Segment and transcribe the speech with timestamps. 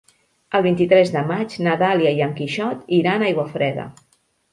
[0.59, 3.87] El vint-i-tres de maig na Dàlia i en Quixot iran a Aiguafreda.